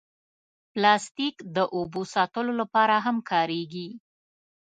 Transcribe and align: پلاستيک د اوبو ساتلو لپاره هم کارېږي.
پلاستيک 0.71 1.35
د 1.55 1.57
اوبو 1.75 2.01
ساتلو 2.13 2.51
لپاره 2.61 2.95
هم 3.05 3.17
کارېږي. 3.31 3.89